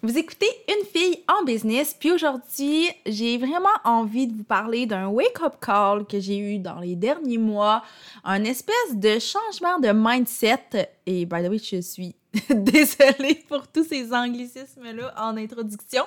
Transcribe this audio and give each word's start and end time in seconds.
Vous 0.00 0.16
écoutez 0.16 0.46
Une 0.68 0.86
fille 0.86 1.24
en 1.26 1.44
business, 1.44 1.92
puis 1.98 2.12
aujourd'hui, 2.12 2.88
j'ai 3.04 3.36
vraiment 3.36 3.66
envie 3.82 4.28
de 4.28 4.36
vous 4.36 4.44
parler 4.44 4.86
d'un 4.86 5.08
wake-up 5.08 5.54
call 5.60 6.06
que 6.06 6.20
j'ai 6.20 6.38
eu 6.38 6.58
dans 6.60 6.78
les 6.78 6.94
derniers 6.94 7.36
mois, 7.38 7.82
un 8.22 8.44
espèce 8.44 8.94
de 8.94 9.18
changement 9.18 9.80
de 9.80 9.90
mindset. 9.92 10.88
Et 11.04 11.26
by 11.26 11.42
the 11.42 11.48
way, 11.48 11.58
je 11.58 11.80
suis 11.80 12.14
désolée 12.50 13.42
pour 13.48 13.66
tous 13.66 13.82
ces 13.88 14.12
anglicismes-là 14.12 15.14
en 15.18 15.36
introduction, 15.36 16.04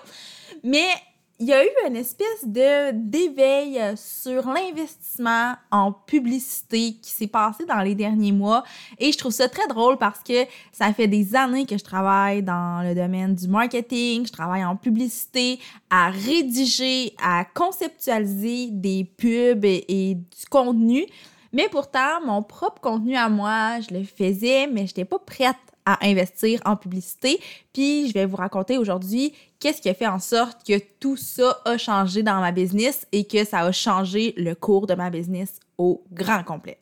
mais 0.63 0.87
il 1.41 1.47
y 1.47 1.53
a 1.53 1.65
eu 1.65 1.69
une 1.87 1.95
espèce 1.95 2.45
de 2.45 2.91
d'éveil 2.91 3.81
sur 3.97 4.47
l'investissement 4.47 5.55
en 5.71 5.91
publicité 5.91 6.93
qui 7.01 7.09
s'est 7.09 7.25
passé 7.25 7.65
dans 7.65 7.79
les 7.79 7.95
derniers 7.95 8.31
mois 8.31 8.63
et 8.99 9.11
je 9.11 9.17
trouve 9.17 9.31
ça 9.31 9.49
très 9.49 9.67
drôle 9.67 9.97
parce 9.97 10.19
que 10.19 10.45
ça 10.71 10.93
fait 10.93 11.07
des 11.07 11.35
années 11.35 11.65
que 11.65 11.79
je 11.79 11.83
travaille 11.83 12.43
dans 12.43 12.87
le 12.87 12.93
domaine 12.93 13.33
du 13.33 13.47
marketing, 13.47 14.27
je 14.27 14.31
travaille 14.31 14.63
en 14.63 14.75
publicité, 14.75 15.59
à 15.89 16.11
rédiger, 16.11 17.15
à 17.19 17.43
conceptualiser 17.43 18.67
des 18.69 19.03
pubs 19.03 19.65
et, 19.65 20.15
du 20.15 20.45
contenu. 20.47 21.07
Mais 21.53 21.67
pourtant, 21.69 22.21
mon 22.23 22.43
propre 22.43 22.81
contenu 22.81 23.15
à 23.15 23.29
moi, 23.29 23.79
je 23.81 23.95
le 23.95 24.03
faisais, 24.03 24.67
mais 24.67 24.81
je 24.81 24.91
n'étais 24.91 25.05
pas 25.05 25.17
prête 25.17 25.57
à 25.85 26.05
investir 26.05 26.59
en 26.65 26.75
publicité. 26.75 27.39
Puis 27.73 28.07
je 28.07 28.13
vais 28.13 28.25
vous 28.25 28.37
raconter 28.37 28.77
aujourd'hui 28.77 29.33
qu'est-ce 29.59 29.81
qui 29.81 29.89
a 29.89 29.93
fait 29.93 30.07
en 30.07 30.19
sorte 30.19 30.65
que 30.65 30.79
tout 30.99 31.17
ça 31.17 31.57
a 31.65 31.77
changé 31.77 32.23
dans 32.23 32.39
ma 32.39 32.51
business 32.51 33.05
et 33.11 33.25
que 33.25 33.43
ça 33.45 33.59
a 33.59 33.71
changé 33.71 34.33
le 34.37 34.55
cours 34.55 34.87
de 34.87 34.93
ma 34.93 35.09
business 35.09 35.59
au 35.77 36.03
grand 36.11 36.43
complet. 36.43 36.77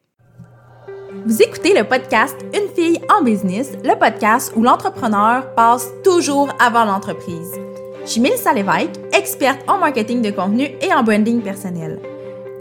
Vous 1.25 1.41
écoutez 1.41 1.73
le 1.73 1.83
podcast 1.83 2.37
Une 2.53 2.73
fille 2.75 3.01
en 3.09 3.23
business, 3.23 3.71
le 3.83 3.97
podcast 3.97 4.53
où 4.55 4.61
l'entrepreneur 4.61 5.53
passe 5.55 5.87
toujours 6.03 6.49
avant 6.59 6.85
l'entreprise. 6.85 7.51
Je 8.03 8.09
suis 8.09 8.21
Mélissa 8.21 8.53
Lévesque, 8.53 8.99
experte 9.11 9.59
en 9.67 9.79
marketing 9.79 10.21
de 10.21 10.31
contenu 10.31 10.69
et 10.81 10.93
en 10.93 11.03
branding 11.03 11.41
personnel. 11.41 11.99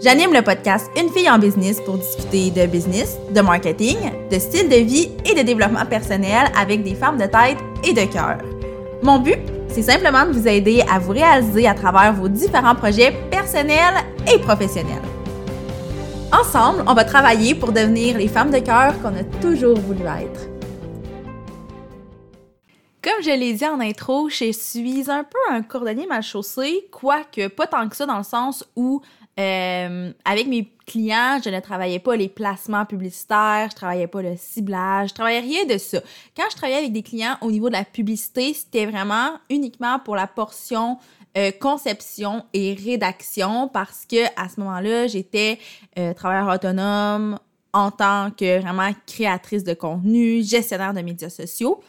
J'anime 0.00 0.32
le 0.32 0.42
podcast 0.42 0.88
Une 0.96 1.08
fille 1.10 1.28
en 1.28 1.41
business 1.41 1.80
pour 1.80 1.98
discuter 1.98 2.52
de 2.52 2.66
business, 2.66 3.18
de 3.34 3.41
marketing, 3.41 3.96
de 4.30 4.38
style 4.38 4.68
de 4.68 4.77
vie 4.77 5.10
et 5.24 5.34
de 5.34 5.42
développement 5.42 5.84
personnel 5.86 6.52
avec 6.56 6.84
des 6.84 6.94
femmes 6.94 7.18
de 7.18 7.24
tête 7.24 7.58
et 7.82 7.92
de 7.92 8.12
cœur. 8.12 8.38
Mon 9.02 9.18
but, 9.18 9.40
c'est 9.66 9.82
simplement 9.82 10.24
de 10.24 10.38
vous 10.38 10.46
aider 10.46 10.84
à 10.88 11.00
vous 11.00 11.10
réaliser 11.10 11.66
à 11.66 11.74
travers 11.74 12.12
vos 12.12 12.28
différents 12.28 12.77
projets 12.77 13.12
personnels 13.28 13.96
et 14.32 14.38
professionnels. 14.38 15.02
Ensemble, 16.33 16.84
on 16.86 16.94
va 16.94 17.02
travailler 17.02 17.56
pour 17.56 17.72
devenir 17.72 18.18
les 18.18 18.28
femmes 18.28 18.52
de 18.52 18.60
cœur 18.60 18.94
qu'on 19.02 19.16
a 19.16 19.24
toujours 19.40 19.80
voulu 19.80 20.02
être. 20.02 20.48
Comme 23.02 23.22
je 23.22 23.30
l'ai 23.30 23.52
dit 23.52 23.66
en 23.66 23.80
intro, 23.80 24.28
je 24.28 24.52
suis 24.52 25.05
un 25.08 25.24
peu 25.24 25.38
un 25.50 25.62
cordonnier 25.62 26.06
mal 26.06 26.22
chaussé, 26.22 26.86
quoique 26.92 27.48
pas 27.48 27.66
tant 27.66 27.88
que 27.88 27.96
ça 27.96 28.06
dans 28.06 28.18
le 28.18 28.22
sens 28.22 28.64
où 28.77 29.00
euh, 29.39 30.12
avec 30.25 30.47
mes 30.48 30.69
clients, 30.86 31.39
je 31.44 31.50
ne 31.50 31.61
travaillais 31.61 32.00
pas 32.00 32.17
les 32.17 32.28
placements 32.28 32.84
publicitaires, 32.84 33.69
je 33.70 33.77
travaillais 33.77 34.06
pas 34.06 34.22
le 34.22 34.34
ciblage, 34.36 35.11
je 35.11 35.14
travaillais 35.14 35.41
rien 35.41 35.64
de 35.64 35.78
ça. 35.78 36.00
Quand 36.36 36.45
je 36.50 36.56
travaillais 36.56 36.78
avec 36.78 36.92
des 36.92 37.03
clients 37.03 37.36
au 37.41 37.50
niveau 37.50 37.69
de 37.69 37.75
la 37.75 37.84
publicité, 37.84 38.53
c'était 38.53 38.86
vraiment 38.86 39.33
uniquement 39.48 40.00
pour 40.00 40.17
la 40.17 40.27
portion 40.27 40.98
euh, 41.36 41.53
conception 41.53 42.45
et 42.53 42.75
rédaction 42.75 43.69
parce 43.69 44.06
que 44.06 44.25
à 44.34 44.48
ce 44.48 44.58
moment-là, 44.61 45.06
j'étais 45.06 45.58
euh, 45.98 46.14
travailleur 46.14 46.52
autonome 46.52 47.39
en 47.73 47.91
tant 47.92 48.30
que 48.30 48.61
vraiment 48.61 48.91
créatrice 49.06 49.62
de 49.62 49.75
contenu, 49.75 50.42
gestionnaire 50.42 50.95
de 50.95 51.00
médias 51.00 51.28
sociaux. 51.28 51.80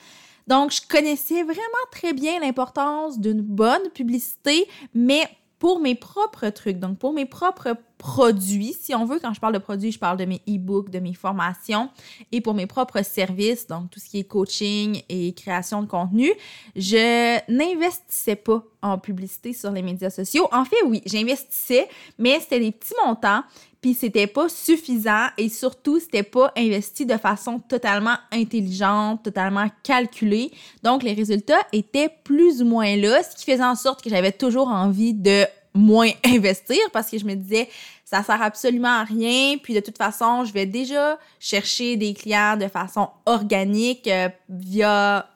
Donc, 0.46 0.72
je 0.72 0.82
connaissais 0.88 1.44
vraiment 1.44 1.86
très 1.92 2.12
bien 2.12 2.40
l'importance 2.40 3.20
d'une 3.20 3.42
bonne 3.42 3.90
publicité, 3.94 4.68
mais 4.94 5.22
pour 5.60 5.80
mes 5.80 5.96
propres 5.96 6.50
trucs, 6.50 6.80
donc 6.80 6.98
pour 6.98 7.14
mes 7.14 7.26
propres 7.26 7.76
produits, 7.98 8.74
si 8.80 8.96
on 8.96 9.04
veut, 9.04 9.20
quand 9.20 9.34
je 9.34 9.42
parle 9.42 9.54
de 9.54 9.60
produits, 9.60 9.92
je 9.92 10.00
parle 10.00 10.18
de 10.18 10.24
mes 10.24 10.42
e-books, 10.48 10.90
de 10.90 11.00
mes 11.00 11.14
formations 11.14 11.90
et 12.32 12.40
pour 12.40 12.54
mes 12.54 12.66
propres 12.66 13.04
services, 13.04 13.68
donc 13.68 13.92
tout 13.92 14.00
ce 14.00 14.08
qui 14.08 14.20
est 14.20 14.24
coaching 14.24 15.04
et 15.10 15.34
création 15.34 15.82
de 15.82 15.88
contenu, 15.88 16.32
je 16.78 17.38
n'investissais 17.52 18.38
pas 18.38 18.64
en 18.82 18.98
publicité 18.98 19.52
sur 19.52 19.72
les 19.72 19.82
médias 19.82 20.10
sociaux. 20.10 20.48
En 20.54 20.64
fait, 20.64 20.78
oui, 20.86 21.02
j'investissais, 21.06 21.90
mais 22.18 22.40
c'était 22.40 22.62
des 22.62 22.72
petits 22.72 22.94
montants, 23.06 23.44
puis 23.82 23.94
c'était 23.94 24.28
pas 24.28 24.50
suffisant 24.50 25.28
et 25.38 25.48
surtout, 25.48 26.00
c'était 26.00 26.24
pas 26.24 26.52
investi 26.58 27.06
de 27.06 27.18
façon 27.18 27.60
totalement 27.60 28.18
intelligente, 28.32 29.24
totalement 29.24 29.68
calculée. 29.84 30.52
Donc, 30.84 31.04
les 31.04 31.14
résultats 31.14 31.62
étaient 31.72 32.10
plus 32.24 32.62
ou 32.62 32.66
moins 32.66 32.98
là, 32.98 33.24
ce 33.24 33.36
qui 33.36 33.50
faisait 33.50 33.64
en 33.64 33.76
sorte 33.76 34.04
que 34.04 34.10
j'avais 34.10 34.34
toujours 34.34 34.68
envie 34.68 35.14
de 35.14 35.46
moins 35.74 36.10
investir 36.26 36.80
parce 36.92 37.10
que 37.10 37.18
je 37.18 37.26
me 37.26 37.36
disais 37.36 37.70
ça 38.04 38.24
sert 38.24 38.42
absolument 38.42 39.02
à 39.02 39.04
rien 39.04 39.58
puis 39.62 39.76
de 39.76 39.80
toute 39.80 39.98
façon 39.98 40.44
je 40.44 40.52
vais 40.52 40.66
déjà 40.66 41.20
chercher 41.40 41.96
des 41.96 42.16
clients 42.16 42.58
de 42.58 42.68
façon 42.68 43.10
organique 43.28 44.08
euh, 44.08 44.30
via 44.50 45.30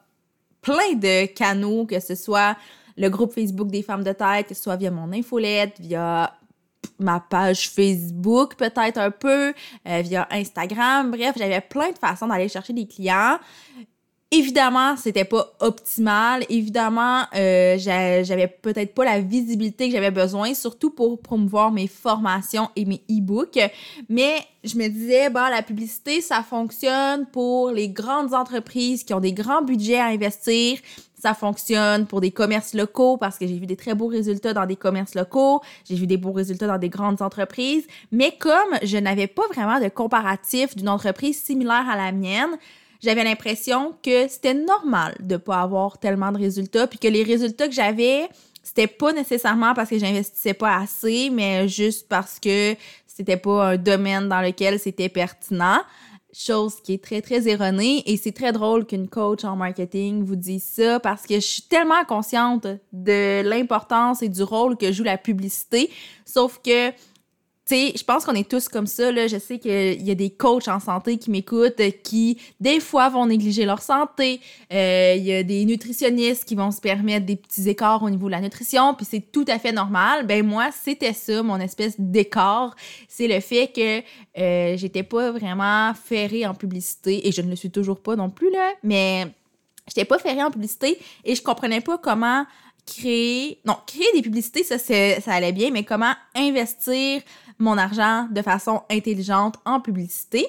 plein 0.62 0.94
de 0.96 1.28
canaux 1.28 1.86
que 1.86 2.00
ce 2.00 2.16
soit 2.16 2.58
le 2.98 3.10
groupe 3.10 3.32
Facebook 3.32 3.68
des 3.68 3.84
femmes 3.84 4.04
de 4.04 4.12
tête 4.12 4.48
que 4.48 4.56
ce 4.56 4.64
soit 4.64 4.76
via 4.76 4.90
mon 4.90 5.12
infolette 5.14 5.80
via 5.80 6.34
ma 7.04 7.20
page 7.20 7.70
Facebook 7.70 8.56
peut-être 8.56 8.98
un 8.98 9.12
peu 9.12 9.54
euh, 9.88 10.02
via 10.02 10.28
Instagram. 10.32 11.12
Bref 11.12 11.36
j'avais 11.38 11.62
plein 11.62 11.92
de 11.92 11.98
façons 11.98 12.28
d'aller 12.28 12.50
chercher 12.50 12.74
des 12.74 12.88
clients 12.88 13.38
Évidemment, 14.36 14.98
c'était 14.98 15.26
pas 15.26 15.54
optimal. 15.60 16.44
Évidemment, 16.50 17.22
euh, 17.36 17.78
j'avais 17.78 18.48
peut-être 18.48 18.96
pas 18.96 19.06
la 19.06 19.20
visibilité 19.20 19.90
que 19.90 19.94
j'avais 19.94 20.10
besoin, 20.10 20.56
surtout 20.56 20.90
pour 20.90 21.22
promouvoir 21.22 21.72
mes 21.72 21.86
formations 21.86 22.68
et 22.76 22.86
mes 22.86 23.04
e-books. 23.12 23.60
Mais 24.10 24.38
je 24.64 24.76
me 24.76 24.88
disais, 24.88 25.30
bah, 25.30 25.52
la 25.52 25.62
publicité, 25.62 26.20
ça 26.20 26.42
fonctionne 26.42 27.28
pour 27.28 27.70
les 27.70 27.90
grandes 27.90 28.34
entreprises 28.34 29.04
qui 29.04 29.14
ont 29.14 29.20
des 29.20 29.34
grands 29.34 29.62
budgets 29.62 30.00
à 30.00 30.08
investir. 30.08 30.80
Ça 31.14 31.36
fonctionne 31.36 32.08
pour 32.08 32.20
des 32.20 32.32
commerces 32.32 32.74
locaux 32.74 33.18
parce 33.18 33.38
que 33.38 33.46
j'ai 33.46 33.60
vu 33.60 33.68
des 33.68 33.78
très 33.78 33.94
beaux 33.94 34.08
résultats 34.08 34.54
dans 34.54 34.66
des 34.66 34.76
commerces 34.76 35.14
locaux. 35.14 35.62
J'ai 35.88 35.96
vu 35.96 36.08
des 36.08 36.18
beaux 36.18 36.32
résultats 36.32 36.66
dans 36.66 36.80
des 36.80 36.90
grandes 36.90 37.22
entreprises. 37.22 37.86
Mais 38.12 38.36
comme 38.40 38.80
je 38.82 38.98
n'avais 38.98 39.28
pas 39.28 39.48
vraiment 39.54 39.80
de 39.80 39.90
comparatif 39.90 40.76
d'une 40.76 40.90
entreprise 40.90 41.40
similaire 41.40 41.88
à 41.88 41.96
la 41.96 42.12
mienne, 42.12 42.58
j'avais 43.04 43.24
l'impression 43.26 43.94
que 44.02 44.28
c'était 44.30 44.54
normal 44.54 45.16
de 45.20 45.36
pas 45.36 45.62
avoir 45.62 45.98
tellement 45.98 46.32
de 46.32 46.38
résultats, 46.38 46.88
puis 46.88 46.98
que 46.98 47.10
les 47.10 47.24
résultats 47.24 47.68
que 47.68 47.74
j'avais, 47.74 48.30
c'était 48.64 48.88
pas 48.88 49.12
nécessairement 49.12 49.74
parce 49.74 49.90
que 49.90 50.00
j'investissais 50.00 50.54
pas 50.54 50.78
assez, 50.78 51.30
mais 51.30 51.68
juste 51.68 52.08
parce 52.08 52.40
que 52.40 52.76
c'était 53.06 53.38
pas 53.38 53.72
un 53.72 53.78
domaine 53.78 54.30
dans 54.30 54.42
lequel 54.42 54.80
c'était 54.80 55.10
pertinent. 55.10 55.82
Chose 56.36 56.82
qui 56.82 56.94
est 56.94 57.04
très, 57.04 57.22
très 57.22 57.48
erronée. 57.48 58.02
Et 58.08 58.18
c'est 58.18 58.32
très 58.32 58.52
drôle 58.52 58.88
qu'une 58.88 59.08
coach 59.08 59.44
en 59.44 59.56
marketing 59.56 60.24
vous 60.24 60.36
dise 60.36 60.64
ça 60.64 61.00
parce 61.00 61.24
que 61.28 61.36
je 61.36 61.46
suis 61.46 61.62
tellement 61.64 62.04
consciente 62.08 62.66
de 62.92 63.44
l'importance 63.44 64.24
et 64.24 64.30
du 64.30 64.42
rôle 64.42 64.76
que 64.76 64.92
joue 64.92 65.04
la 65.04 65.20
publicité. 65.20 65.92
Sauf 66.26 66.60
que 66.66 66.92
je 67.74 68.04
pense 68.04 68.26
qu'on 68.26 68.34
est 68.34 68.50
tous 68.50 68.68
comme 68.68 68.88
ça. 68.88 69.12
Là. 69.12 69.28
Je 69.28 69.38
sais 69.38 69.60
qu'il 69.60 70.02
y 70.02 70.12
a 70.12 70.16
des 70.16 70.30
coachs 70.30 70.68
en 70.68 70.80
santé 70.80 71.18
qui 71.18 71.32
m'écoutent 71.32 71.82
qui, 72.04 72.38
des 72.60 72.80
fois, 72.80 73.10
vont 73.10 73.26
négliger 73.26 73.66
leur 73.66 73.82
santé. 73.82 74.40
Euh, 74.72 75.16
il 75.18 75.24
y 75.24 75.34
a 75.34 75.44
des 75.44 75.66
nutritionnistes 75.66 76.46
qui 76.46 76.56
vont 76.56 76.72
se 76.72 76.82
permettre 76.82 77.26
des 77.26 77.36
petits 77.36 77.70
écarts 77.70 78.04
au 78.04 78.10
niveau 78.10 78.28
de 78.28 78.32
la 78.32 78.42
nutrition, 78.42 78.94
puis 78.94 79.06
c'est 79.10 79.32
tout 79.32 79.46
à 79.48 79.60
fait 79.60 79.72
normal. 79.72 80.26
Ben 80.26 80.46
moi, 80.46 80.70
c'était 80.72 81.14
ça, 81.14 81.44
mon 81.44 81.58
espèce 81.58 81.96
d'écart. 82.00 82.76
C'est 83.08 83.28
le 83.28 83.40
fait 83.40 83.72
que 83.74 84.02
euh, 84.40 84.78
j'étais 84.78 85.04
pas 85.04 85.32
vraiment 85.32 85.94
ferrée 85.94 86.46
en 86.46 86.54
publicité, 86.54 87.28
et 87.28 87.32
je 87.32 87.42
ne 87.42 87.50
le 87.50 87.56
suis 87.56 87.72
toujours 87.72 88.00
pas 88.00 88.16
non 88.16 88.30
plus, 88.30 88.52
là, 88.52 88.72
mais 88.84 89.28
j'étais 89.88 90.06
pas 90.06 90.18
ferrée 90.20 90.44
en 90.44 90.52
publicité 90.52 90.98
et 91.24 91.36
je 91.36 91.42
comprenais 91.42 91.82
pas 91.82 91.98
comment 91.98 92.46
créer... 92.86 93.60
Non, 93.66 93.78
créer 93.86 94.08
des 94.14 94.22
publicités, 94.22 94.64
ça, 94.64 94.78
ça 94.78 95.34
allait 95.34 95.52
bien, 95.52 95.72
mais 95.72 95.84
comment 95.84 96.14
investir 96.36 97.22
mon 97.60 97.78
argent 97.78 98.28
de 98.32 98.42
façon 98.42 98.82
intelligente 98.90 99.56
en 99.66 99.80
publicité. 99.80 100.46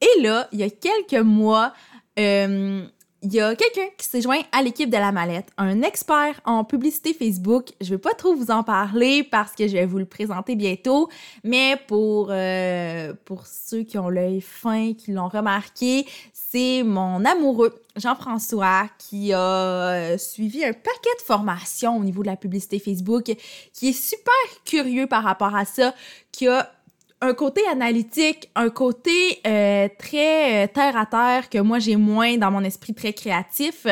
Et 0.00 0.22
là, 0.22 0.48
il 0.52 0.60
y 0.60 0.62
a 0.62 0.70
quelques 0.70 1.22
mois, 1.24 1.72
euh, 2.18 2.86
il 3.22 3.32
y 3.34 3.40
a 3.40 3.54
quelqu'un 3.56 3.88
qui 3.96 4.06
s'est 4.06 4.20
joint 4.20 4.40
à 4.52 4.62
l'équipe 4.62 4.88
de 4.88 4.96
la 4.96 5.10
mallette, 5.10 5.48
un 5.56 5.82
expert 5.82 6.40
en 6.44 6.62
publicité 6.62 7.12
Facebook. 7.12 7.70
Je 7.80 7.90
vais 7.90 7.98
pas 7.98 8.14
trop 8.14 8.34
vous 8.34 8.50
en 8.50 8.62
parler 8.62 9.24
parce 9.24 9.52
que 9.52 9.66
je 9.66 9.72
vais 9.72 9.86
vous 9.86 9.98
le 9.98 10.04
présenter 10.04 10.54
bientôt, 10.54 11.08
mais 11.42 11.76
pour, 11.88 12.28
euh, 12.30 13.12
pour 13.24 13.46
ceux 13.46 13.82
qui 13.82 13.98
ont 13.98 14.08
l'œil 14.08 14.40
fin, 14.40 14.92
qui 14.94 15.12
l'ont 15.12 15.28
remarqué, 15.28 16.06
c'est 16.32 16.82
mon 16.84 17.24
amoureux 17.24 17.74
Jean-François 17.96 18.88
qui 18.98 19.32
a 19.32 19.38
euh, 19.40 20.18
suivi 20.18 20.64
un 20.64 20.72
paquet 20.72 21.10
de 21.18 21.24
formations 21.24 21.96
au 21.96 22.04
niveau 22.04 22.22
de 22.22 22.28
la 22.28 22.36
publicité 22.36 22.78
Facebook, 22.78 23.34
qui 23.72 23.88
est 23.88 23.92
super 23.92 24.32
curieux 24.64 25.08
par 25.08 25.24
rapport 25.24 25.56
à 25.56 25.64
ça, 25.64 25.92
qui 26.30 26.46
a 26.46 26.70
un 27.20 27.34
côté 27.34 27.66
analytique, 27.66 28.50
un 28.54 28.70
côté 28.70 29.40
euh, 29.46 29.88
très 29.98 30.64
euh, 30.64 30.68
terre 30.72 30.96
à 30.96 31.06
terre 31.06 31.50
que 31.50 31.58
moi 31.58 31.78
j'ai 31.78 31.96
moins 31.96 32.36
dans 32.36 32.50
mon 32.50 32.62
esprit 32.62 32.94
très 32.94 33.12
créatif, 33.12 33.86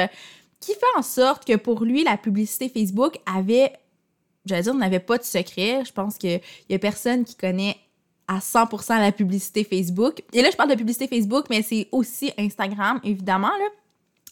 qui 0.60 0.72
fait 0.72 0.98
en 0.98 1.02
sorte 1.02 1.44
que 1.44 1.56
pour 1.56 1.84
lui, 1.84 2.04
la 2.04 2.16
publicité 2.16 2.68
Facebook 2.68 3.18
avait, 3.26 3.72
j'allais 4.44 4.62
dire, 4.62 4.74
n'avait 4.74 5.00
pas 5.00 5.18
de 5.18 5.24
secret. 5.24 5.82
Je 5.84 5.92
pense 5.92 6.16
qu'il 6.18 6.40
y 6.68 6.74
a 6.74 6.78
personne 6.78 7.24
qui 7.24 7.36
connaît 7.36 7.76
à 8.28 8.38
100% 8.38 8.98
la 8.98 9.12
publicité 9.12 9.64
Facebook. 9.64 10.22
Et 10.32 10.42
là, 10.42 10.50
je 10.50 10.56
parle 10.56 10.70
de 10.70 10.74
publicité 10.74 11.06
Facebook, 11.06 11.46
mais 11.50 11.62
c'est 11.62 11.88
aussi 11.92 12.32
Instagram, 12.38 13.00
évidemment, 13.04 13.48
là. 13.48 13.66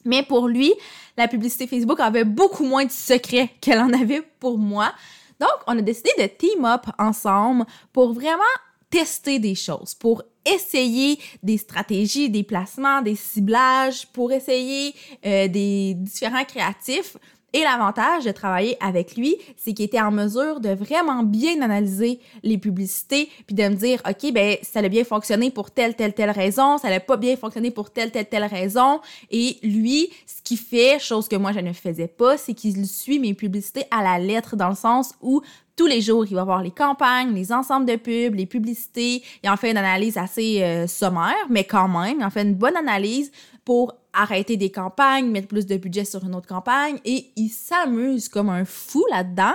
Mais 0.05 0.23
pour 0.23 0.49
lui, 0.49 0.73
la 1.17 1.29
publicité 1.29 1.67
Facebook 1.67 1.99
avait 2.01 2.25
beaucoup 2.25 2.65
moins 2.65 2.85
de 2.85 2.91
secrets 2.91 3.51
qu'elle 3.61 3.79
en 3.79 3.93
avait 3.93 4.23
pour 4.39 4.59
moi. 4.59 4.93
Donc, 5.41 5.51
on 5.67 5.79
a 5.79 5.83
décidé 5.83 6.11
de 6.19 6.27
team 6.27 6.65
up 6.65 6.87
ensemble 6.99 7.65
pour 7.93 8.13
vraiment 8.13 8.43
tester 8.91 9.39
des 9.39 9.55
choses, 9.55 9.95
pour 9.95 10.23
essayer 10.45 11.19
des 11.43 11.57
stratégies, 11.59 12.29
des 12.29 12.43
placements, 12.43 13.03
des 13.03 13.17
ciblages, 13.17 14.07
pour 14.09 14.33
essayer 14.33 14.95
euh, 15.25 15.49
des 15.49 15.95
différents 15.95 16.45
créatifs 16.45 17.17
et 17.55 17.63
l'avantage 17.63 18.25
de 18.25 18.33
travailler 18.33 18.77
avec 18.81 19.17
lui, 19.17 19.37
c'est 19.57 19.73
qu'il 19.73 19.85
était 19.85 20.01
en 20.01 20.11
mesure 20.11 20.59
de 20.59 20.71
vraiment 20.71 21.23
bien 21.23 21.63
analyser 21.63 22.19
les 22.43 22.59
publicités, 22.59 23.31
puis 23.47 23.55
de 23.55 23.63
me 23.63 23.77
dire, 23.77 24.03
OK, 24.09 24.33
ben 24.33 24.57
ça 24.63 24.81
a 24.81 24.89
bien 24.89 25.05
fonctionné 25.05 25.53
pour 25.53 25.71
telle, 25.71 25.95
telle, 25.95 26.15
telle 26.15 26.33
raison, 26.33 26.79
ça 26.79 26.91
n'a 26.91 26.99
pas 26.99 27.17
bien 27.17 27.37
fonctionné 27.37 27.71
pour 27.71 27.93
telle, 27.93 28.11
telle, 28.11 28.29
telle 28.29 28.45
raison. 28.45 29.01
Et 29.31 29.59
lui, 29.63 30.11
ce 30.27 30.43
qu'il 30.43 30.59
fait, 30.59 30.99
chose 30.99 31.29
que 31.29 31.37
moi 31.37 31.53
je 31.53 31.61
ne 31.61 31.73
faisais 31.73 32.09
pas, 32.09 32.37
c'est 32.37 32.55
qu'il 32.55 32.85
suit 32.89 33.21
mes 33.21 33.35
publicités 33.35 33.85
à 33.93 34.03
la 34.03 34.19
lettre, 34.19 34.57
dans 34.57 34.71
le 34.71 34.75
sens 34.75 35.15
où 35.23 35.41
tous 35.77 35.87
les 35.87 36.01
jours, 36.01 36.25
il 36.27 36.35
va 36.35 36.45
voir 36.45 36.63
les 36.63 36.71
campagnes, 36.71 37.35
les 37.35 37.53
ensembles 37.53 37.87
de 37.87 37.97
pubs, 37.97 38.35
les 38.35 38.47
publicités. 38.47 39.23
Il 39.43 39.51
en 39.51 39.57
fait 39.57 39.71
une 39.71 39.77
analyse 39.77 40.17
assez 40.17 40.63
euh, 40.63 40.87
sommaire, 40.87 41.35
mais 41.51 41.65
quand 41.65 41.89
même, 41.89 42.19
il 42.21 42.25
en 42.25 42.31
fait 42.31 42.43
une 42.43 42.55
bonne 42.55 42.77
analyse 42.77 43.33
pour 43.65 43.95
arrêter 44.13 44.57
des 44.57 44.71
campagnes, 44.71 45.31
mettre 45.31 45.49
plus 45.49 45.67
de 45.67 45.77
budget 45.77 46.05
sur 46.05 46.25
une 46.25 46.35
autre 46.35 46.47
campagne 46.47 46.99
et 47.05 47.31
il 47.37 47.49
s'amuse 47.49 48.29
comme 48.29 48.49
un 48.51 48.65
fou 48.65 49.05
là-dedans. 49.11 49.55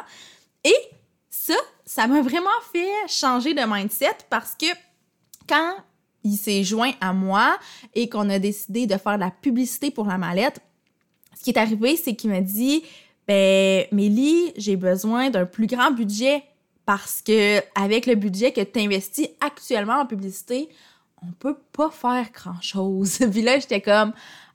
Et 0.63 0.75
ça, 1.29 1.55
ça 1.85 2.07
m'a 2.07 2.21
vraiment 2.21 2.49
fait 2.73 2.89
changer 3.07 3.53
de 3.53 3.61
mindset 3.61 4.17
parce 4.29 4.55
que 4.55 4.67
quand 5.47 5.75
il 6.23 6.35
s'est 6.35 6.63
joint 6.63 6.91
à 6.99 7.13
moi 7.13 7.57
et 7.95 8.09
qu'on 8.09 8.29
a 8.29 8.39
décidé 8.39 8.87
de 8.87 8.97
faire 8.97 9.15
de 9.15 9.21
la 9.21 9.31
publicité 9.31 9.89
pour 9.89 10.05
la 10.05 10.17
mallette, 10.17 10.59
ce 11.37 11.43
qui 11.43 11.51
est 11.51 11.57
arrivé, 11.57 11.95
c'est 11.95 12.15
qu'il 12.15 12.29
m'a 12.29 12.41
dit 12.41 12.83
Ben, 13.29 13.85
Mélie, 13.91 14.53
j'ai 14.57 14.75
besoin 14.75 15.29
d'un 15.29 15.45
plus 15.45 15.67
grand 15.67 15.91
budget 15.91 16.41
parce 16.87 17.21
que 17.21 17.59
avec 17.79 18.07
le 18.07 18.15
budget 18.15 18.51
que 18.51 18.61
tu 18.61 18.79
investis 18.79 19.29
actuellement 19.39 19.99
en 19.99 20.07
publicité, 20.07 20.67
on 21.21 21.31
peut 21.33 21.57
pas 21.71 21.91
faire 21.91 22.25
grand 22.33 22.59
chose. 22.59 23.19
Puis 23.31 23.43
là, 23.43 23.59
j'étais 23.59 23.81
comme 23.81 24.13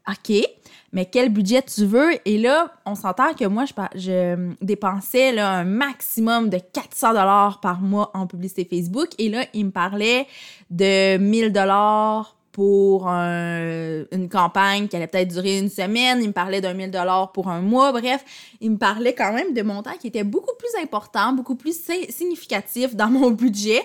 OK, 0.08 0.44
mais 0.92 1.06
quel 1.06 1.28
budget 1.28 1.62
tu 1.62 1.84
veux? 1.84 2.14
Et 2.24 2.36
là, 2.36 2.74
on 2.84 2.96
s'entend 2.96 3.32
que 3.34 3.44
moi, 3.44 3.64
je, 3.64 3.74
je 3.96 4.52
dépensais 4.60 5.30
là, 5.30 5.52
un 5.52 5.64
maximum 5.64 6.50
de 6.50 6.58
400 6.58 7.10
dollars 7.10 7.60
par 7.60 7.80
mois 7.80 8.10
en 8.12 8.26
publicité 8.26 8.64
Facebook. 8.64 9.10
Et 9.18 9.28
là, 9.28 9.46
il 9.54 9.66
me 9.66 9.70
parlait 9.70 10.26
de 10.70 11.16
1000 11.18 11.52
dollars 11.52 12.34
pour 12.54 13.08
une 13.08 14.28
campagne 14.30 14.86
qui 14.86 14.94
allait 14.94 15.08
peut-être 15.08 15.32
durer 15.32 15.58
une 15.58 15.68
semaine. 15.68 16.22
Il 16.22 16.28
me 16.28 16.32
parlait 16.32 16.60
d'un 16.60 16.72
1000 16.72 16.92
dollars 16.92 17.32
pour 17.32 17.48
un 17.48 17.60
mois. 17.60 17.90
Bref, 17.90 18.24
il 18.60 18.70
me 18.70 18.78
parlait 18.78 19.12
quand 19.12 19.32
même 19.32 19.54
de 19.54 19.62
montants 19.62 19.96
qui 20.00 20.06
étaient 20.06 20.22
beaucoup 20.22 20.54
plus 20.56 20.80
importants, 20.80 21.32
beaucoup 21.32 21.56
plus 21.56 21.76
significatifs 22.08 22.94
dans 22.94 23.10
mon 23.10 23.32
budget. 23.32 23.82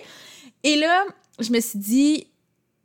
Et 0.63 0.75
là, 0.75 1.03
je 1.39 1.51
me 1.51 1.59
suis 1.59 1.79
dit, 1.79 2.27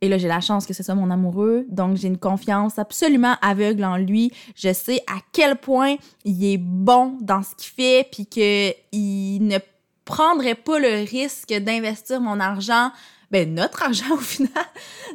et 0.01 0.09
là, 0.09 0.17
j'ai 0.17 0.27
la 0.27 0.41
chance 0.41 0.65
que 0.65 0.73
ce 0.73 0.81
soit 0.81 0.95
mon 0.95 1.11
amoureux, 1.11 1.67
donc 1.69 1.97
j'ai 1.97 2.07
une 2.07 2.17
confiance 2.17 2.79
absolument 2.79 3.35
aveugle 3.43 3.85
en 3.85 3.97
lui. 3.97 4.31
Je 4.55 4.73
sais 4.73 5.01
à 5.05 5.19
quel 5.33 5.55
point 5.55 5.97
il 6.23 6.43
est 6.45 6.57
bon 6.57 7.19
dans 7.21 7.43
ce 7.43 7.53
qu'il 7.53 7.71
fait, 7.71 8.07
puis 8.11 8.25
qu'il 8.25 9.45
ne 9.47 9.59
prendrait 10.03 10.55
pas 10.55 10.79
le 10.79 11.07
risque 11.07 11.53
d'investir 11.53 12.21
mon 12.21 12.39
argent, 12.39 12.89
ben 13.31 13.53
notre 13.53 13.83
argent 13.83 14.11
au 14.13 14.19
final, 14.19 14.51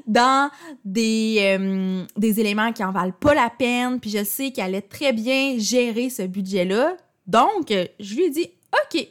dans 0.06 0.50
des, 0.84 1.56
euh, 1.58 2.04
des 2.16 2.40
éléments 2.40 2.72
qui 2.72 2.84
en 2.84 2.92
valent 2.92 3.14
pas 3.18 3.34
la 3.34 3.50
peine, 3.50 4.00
puis 4.00 4.10
je 4.10 4.24
sais 4.24 4.50
qu'il 4.50 4.62
allait 4.62 4.82
très 4.82 5.12
bien 5.12 5.58
gérer 5.58 6.10
ce 6.10 6.22
budget-là. 6.22 6.96
Donc, 7.26 7.68
je 7.68 8.14
lui 8.14 8.24
ai 8.24 8.30
dit, 8.30 8.50
OK, 8.72 9.06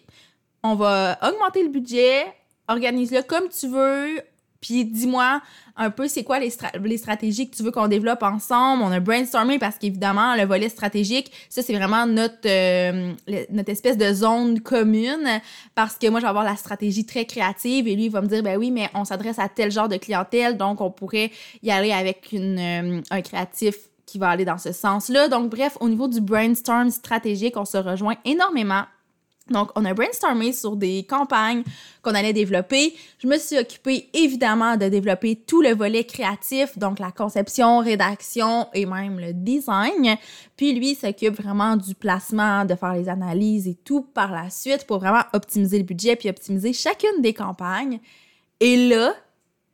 on 0.64 0.76
va 0.76 1.18
augmenter 1.22 1.64
le 1.64 1.70
budget, 1.70 2.26
organise-le 2.68 3.22
comme 3.24 3.50
tu 3.50 3.68
veux, 3.68 4.22
puis 4.62 4.86
dis-moi 4.86 5.42
un 5.78 5.90
peu 5.90 6.08
c'est 6.08 6.24
quoi 6.24 6.40
les, 6.40 6.50
stratégies 6.50 7.50
que 7.50 7.56
tu 7.56 7.64
veux 7.64 7.72
qu'on 7.72 7.88
développe 7.88 8.24
ensemble? 8.24 8.84
On 8.84 8.92
a 8.92 9.00
brainstormé 9.00 9.60
parce 9.60 9.78
qu'évidemment, 9.78 10.36
le 10.36 10.44
volet 10.44 10.70
stratégique, 10.70 11.32
ça 11.50 11.62
c'est 11.62 11.74
vraiment 11.74 12.06
notre, 12.06 12.46
euh, 12.46 13.14
notre 13.50 13.70
espèce 13.70 13.98
de 13.98 14.12
zone 14.14 14.60
commune 14.60 15.42
parce 15.76 15.98
que 15.98 16.08
moi 16.10 16.20
je 16.20 16.26
vais 16.26 16.30
avoir 16.30 16.44
la 16.44 16.56
stratégie 16.56 17.06
très 17.06 17.26
créative 17.26 17.88
et 17.88 17.96
lui 17.96 18.06
il 18.06 18.12
va 18.12 18.22
me 18.22 18.28
dire 18.28 18.44
ben 18.44 18.58
oui, 18.58 18.72
mais 18.72 18.90
on 18.94 19.06
s'adresse 19.06 19.40
à 19.40 19.48
tel 19.48 19.72
genre 19.72 19.88
de 19.88 19.98
clientèle 19.98 20.58
donc 20.58 20.82
on 20.82 20.92
pourrait 20.92 21.32
y 21.64 21.72
aller 21.72 21.92
avec 21.92 22.30
euh, 22.34 23.02
un 23.10 23.22
créatif 23.22 23.76
qui 24.06 24.18
va 24.18 24.30
aller 24.30 24.46
dans 24.46 24.58
ce 24.58 24.72
sens-là. 24.72 25.28
Donc 25.28 25.52
bref, 25.52 25.78
au 25.80 25.88
niveau 25.88 26.08
du 26.08 26.20
brainstorm 26.20 26.90
stratégique, 26.90 27.56
on 27.58 27.66
se 27.66 27.78
rejoint 27.78 28.16
énormément 28.26 28.84
donc, 29.50 29.70
on 29.76 29.86
a 29.86 29.94
brainstormé 29.94 30.54
sur 30.54 30.76
des 30.76 31.04
campagnes 31.04 31.64
qu'on 32.02 32.14
allait 32.14 32.34
développer. 32.34 32.96
Je 33.18 33.28
me 33.28 33.38
suis 33.38 33.58
occupée 33.58 34.10
évidemment 34.14 34.78
de 34.78 34.88
développer 34.88 35.36
tout 35.36 35.62
le 35.62 35.74
volet 35.74 36.04
créatif, 36.04 36.78
donc 36.78 37.00
la 37.00 37.12
conception, 37.12 37.80
rédaction 37.80 38.68
et 38.74 38.86
même 38.86 39.20
le 39.20 39.34
design. 39.34 40.18
Puis 40.56 40.74
lui 40.74 40.96
s'occupe 40.96 41.42
vraiment 41.42 41.76
du 41.76 41.96
placement, 41.96 42.66
de 42.66 42.76
faire 42.76 42.94
les 42.94 43.10
analyses 43.10 43.68
et 43.68 43.76
tout 43.76 44.02
par 44.02 44.32
la 44.32 44.50
suite 44.50 44.86
pour 44.86 45.00
vraiment 45.00 45.24
optimiser 45.34 45.78
le 45.78 45.84
budget 45.84 46.16
puis 46.16 46.30
optimiser 46.30 46.74
chacune 46.74 47.22
des 47.22 47.34
campagnes. 47.34 48.00
Et 48.60 48.90
là, 48.90 49.14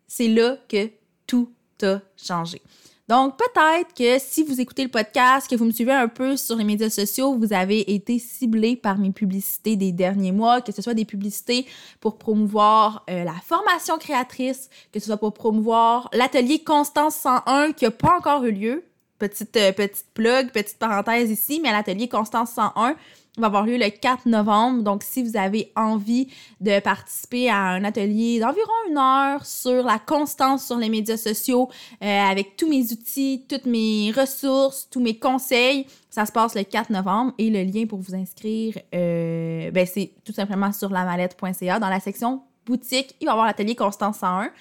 c'est 0.07 0.27
là 0.27 0.57
que 0.69 0.89
tout 1.27 1.51
a 1.81 2.00
changé. 2.16 2.62
Donc, 3.07 3.38
peut-être 3.38 3.94
que 3.94 4.18
si 4.18 4.42
vous 4.42 4.60
écoutez 4.60 4.84
le 4.84 4.90
podcast, 4.90 5.48
que 5.48 5.56
vous 5.56 5.66
me 5.66 5.72
suivez 5.72 5.94
un 5.94 6.07
peu 6.07 6.36
sur 6.38 6.56
les 6.56 6.63
médias 6.63 6.90
sociaux, 6.90 7.38
vous 7.38 7.54
avez 7.54 7.94
été 7.94 8.18
ciblé 8.18 8.75
par 8.75 8.98
mes 8.98 9.12
publicités 9.12 9.75
des 9.75 9.92
derniers 9.92 10.31
mois, 10.31 10.62
que 10.62 10.72
ce 10.72 10.81
soit 10.81 10.96
des 10.96 11.06
publicités 11.06 11.68
pour 12.00 12.18
promouvoir 12.18 13.04
euh, 13.12 13.24
la 13.24 13.36
formation 13.46 14.00
créatrice, 14.00 14.72
que 14.92 15.00
ce 15.00 15.06
soit 15.06 15.18
pour 15.18 15.34
promouvoir 15.34 16.10
l'atelier 16.13 16.63
Constance 16.63 17.16
101 17.18 17.74
qui 17.74 17.86
n'a 17.86 17.92
pas 17.92 18.18
encore 18.18 18.44
eu 18.44 18.52
lieu. 18.52 18.84
Petite, 19.19 19.56
euh, 19.56 19.72
petite 19.72 20.08
plug, 20.16 20.51
petite 20.51 20.80
parenthèse 20.80 21.30
ici, 21.30 21.60
mais 21.62 21.72
l'atelier 21.72 22.08
Constance 22.08 22.54
101 22.54 22.96
va 23.42 23.48
avoir 23.48 23.66
lieu 23.66 23.78
le 23.78 23.90
4 23.90 24.28
novembre. 24.28 24.84
Donc, 24.84 25.04
si 25.04 25.24
vous 25.24 25.38
avez 25.38 25.72
envie 25.75 26.27
de 26.62 26.80
participer 26.80 27.50
à 27.50 27.58
un 27.58 27.84
atelier 27.84 28.39
d'environ 28.39 28.72
une 28.89 28.98
heure 28.98 29.46
sur 29.46 29.84
la 29.84 30.00
constance 30.00 30.65
sur 30.65 30.77
les 30.77 30.89
médias 30.89 31.18
sociaux, 31.18 31.70
euh, 32.04 32.06
avec 32.06 32.56
tous 32.56 32.70
mes 32.70 32.92
outils, 32.92 33.46
toutes 33.50 33.65
mes 33.65 34.12
ressources, 34.12 34.88
tous 34.89 35.01
mes 35.01 35.18
conseils, 35.18 35.86
ça 36.10 36.25
se 36.25 36.32
passe 36.32 36.56
le 36.56 36.63
4 36.63 36.92
novembre 36.92 37.34
et 37.38 37.50
le 37.50 37.63
lien 37.63 37.86
pour 37.86 38.00
vous 38.00 38.15
inscrire, 38.15 38.77
euh, 38.94 39.72
ben, 39.72 39.86
c'est 39.86 40.12
tout 40.24 40.34
simplement 40.34 40.72
sur 40.72 40.89
lamalette.ca 40.89 41.80
dans 41.80 41.89
la 41.89 42.00
section 42.00 42.42
boutique. 42.65 43.15
Il 43.20 43.25
va 43.25 43.32
y 43.32 43.34
avoir 43.34 43.46
l'atelier 43.46 43.75
Constance 43.75 44.20
101. 44.20 44.51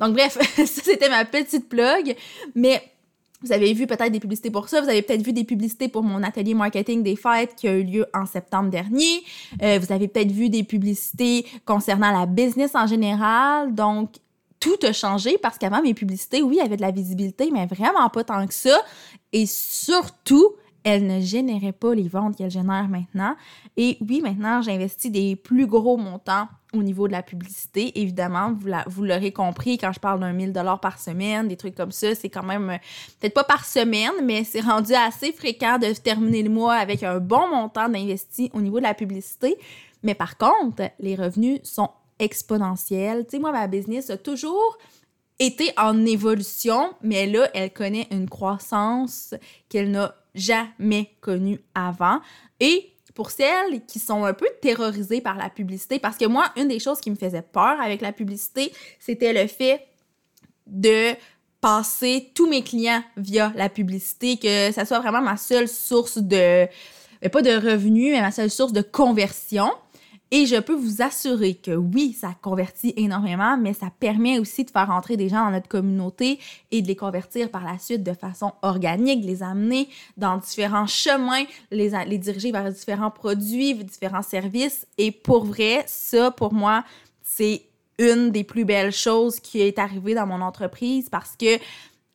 Donc, 0.00 0.14
bref, 0.14 0.38
ça, 0.56 0.64
c'était 0.66 1.08
ma 1.08 1.24
petite 1.24 1.68
plug. 1.68 2.16
Mais 2.54 2.82
vous 3.42 3.52
avez 3.52 3.72
vu 3.72 3.86
peut-être 3.86 4.12
des 4.12 4.20
publicités 4.20 4.50
pour 4.50 4.68
ça. 4.68 4.80
Vous 4.80 4.88
avez 4.88 5.02
peut-être 5.02 5.22
vu 5.22 5.32
des 5.32 5.44
publicités 5.44 5.88
pour 5.88 6.02
mon 6.02 6.22
atelier 6.22 6.54
marketing 6.54 7.02
des 7.02 7.16
fêtes 7.16 7.54
qui 7.56 7.68
a 7.68 7.72
eu 7.74 7.82
lieu 7.82 8.06
en 8.14 8.26
septembre 8.26 8.70
dernier. 8.70 9.22
Euh, 9.62 9.78
vous 9.80 9.92
avez 9.92 10.08
peut-être 10.08 10.32
vu 10.32 10.48
des 10.48 10.62
publicités 10.62 11.46
concernant 11.64 12.10
la 12.12 12.26
business 12.26 12.74
en 12.74 12.86
général. 12.86 13.74
Donc, 13.74 14.10
tout 14.60 14.78
a 14.82 14.92
changé 14.92 15.38
parce 15.38 15.58
qu'avant, 15.58 15.82
mes 15.82 15.94
publicités, 15.94 16.40
oui, 16.40 16.60
avaient 16.60 16.76
de 16.76 16.82
la 16.82 16.92
visibilité, 16.92 17.50
mais 17.52 17.66
vraiment 17.66 18.08
pas 18.08 18.22
tant 18.22 18.46
que 18.46 18.54
ça. 18.54 18.80
Et 19.32 19.46
surtout, 19.46 20.54
elle 20.84 21.06
ne 21.06 21.20
générait 21.20 21.72
pas 21.72 21.94
les 21.94 22.08
ventes 22.08 22.36
qu'elle 22.36 22.50
génère 22.50 22.88
maintenant. 22.88 23.36
Et 23.76 23.98
oui, 24.00 24.20
maintenant, 24.20 24.62
j'investis 24.62 25.10
des 25.10 25.36
plus 25.36 25.66
gros 25.66 25.96
montants 25.96 26.48
au 26.72 26.82
niveau 26.82 27.06
de 27.06 27.12
la 27.12 27.22
publicité. 27.22 28.00
Évidemment, 28.00 28.56
vous, 28.86 29.04
l'aurez 29.04 29.32
compris, 29.32 29.78
quand 29.78 29.92
je 29.92 30.00
parle 30.00 30.20
d'un 30.20 30.32
1000 30.32 30.52
dollars 30.52 30.80
par 30.80 30.98
semaine, 30.98 31.48
des 31.48 31.56
trucs 31.56 31.74
comme 31.74 31.92
ça, 31.92 32.14
c'est 32.14 32.30
quand 32.30 32.42
même, 32.42 32.78
peut-être 33.20 33.34
pas 33.34 33.44
par 33.44 33.64
semaine, 33.64 34.12
mais 34.24 34.44
c'est 34.44 34.60
rendu 34.60 34.94
assez 34.94 35.32
fréquent 35.32 35.78
de 35.78 35.92
terminer 35.92 36.42
le 36.42 36.50
mois 36.50 36.74
avec 36.74 37.02
un 37.02 37.18
bon 37.18 37.48
montant 37.48 37.88
d'investi 37.88 38.50
au 38.54 38.60
niveau 38.60 38.78
de 38.78 38.84
la 38.84 38.94
publicité. 38.94 39.56
Mais 40.02 40.14
par 40.14 40.36
contre, 40.36 40.90
les 40.98 41.14
revenus 41.14 41.60
sont 41.62 41.90
exponentiels. 42.18 43.24
Tu 43.24 43.32
sais, 43.32 43.38
moi, 43.38 43.52
ma 43.52 43.66
business 43.66 44.10
a 44.10 44.16
toujours 44.16 44.78
été 45.38 45.72
en 45.76 46.04
évolution, 46.04 46.92
mais 47.02 47.26
là, 47.26 47.48
elle 47.54 47.72
connaît 47.72 48.06
une 48.10 48.28
croissance 48.28 49.34
qu'elle 49.68 49.90
n'a 49.90 50.14
jamais 50.34 51.10
connue 51.20 51.60
avant. 51.74 52.20
Et 52.60 52.92
pour 53.14 53.30
celles 53.30 53.84
qui 53.86 53.98
sont 53.98 54.24
un 54.24 54.32
peu 54.32 54.48
terrorisées 54.60 55.20
par 55.20 55.36
la 55.36 55.50
publicité, 55.50 55.98
parce 55.98 56.16
que 56.16 56.26
moi, 56.26 56.46
une 56.56 56.68
des 56.68 56.78
choses 56.78 57.00
qui 57.00 57.10
me 57.10 57.16
faisait 57.16 57.42
peur 57.42 57.80
avec 57.80 58.00
la 58.00 58.12
publicité, 58.12 58.72
c'était 58.98 59.32
le 59.32 59.46
fait 59.46 59.86
de 60.66 61.14
passer 61.60 62.30
tous 62.34 62.48
mes 62.48 62.62
clients 62.62 63.02
via 63.16 63.52
la 63.54 63.68
publicité, 63.68 64.36
que 64.36 64.72
ça 64.72 64.84
soit 64.84 65.00
vraiment 65.00 65.20
ma 65.20 65.36
seule 65.36 65.68
source 65.68 66.18
de, 66.18 66.66
pas 67.28 67.42
de 67.42 67.50
revenus, 67.50 68.12
mais 68.12 68.20
ma 68.20 68.32
seule 68.32 68.50
source 68.50 68.72
de 68.72 68.82
conversion. 68.82 69.70
Et 70.34 70.46
je 70.46 70.56
peux 70.56 70.74
vous 70.74 71.02
assurer 71.02 71.54
que 71.54 71.72
oui, 71.72 72.16
ça 72.18 72.34
convertit 72.40 72.94
énormément, 72.96 73.58
mais 73.58 73.74
ça 73.74 73.90
permet 74.00 74.38
aussi 74.38 74.64
de 74.64 74.70
faire 74.70 74.88
entrer 74.88 75.18
des 75.18 75.28
gens 75.28 75.44
dans 75.44 75.50
notre 75.50 75.68
communauté 75.68 76.38
et 76.70 76.80
de 76.80 76.88
les 76.88 76.96
convertir 76.96 77.50
par 77.50 77.64
la 77.64 77.78
suite 77.78 78.02
de 78.02 78.14
façon 78.14 78.52
organique, 78.62 79.20
de 79.20 79.26
les 79.26 79.42
amener 79.42 79.90
dans 80.16 80.38
différents 80.38 80.86
chemins, 80.86 81.44
les, 81.70 81.90
les 82.06 82.16
diriger 82.16 82.50
vers 82.50 82.72
différents 82.72 83.10
produits, 83.10 83.74
différents 83.74 84.22
services. 84.22 84.86
Et 84.96 85.10
pour 85.10 85.44
vrai, 85.44 85.84
ça, 85.86 86.30
pour 86.30 86.54
moi, 86.54 86.82
c'est 87.22 87.66
une 87.98 88.30
des 88.30 88.42
plus 88.42 88.64
belles 88.64 88.90
choses 88.90 89.38
qui 89.38 89.60
est 89.60 89.78
arrivée 89.78 90.14
dans 90.14 90.26
mon 90.26 90.40
entreprise 90.40 91.10
parce 91.10 91.36
que 91.36 91.58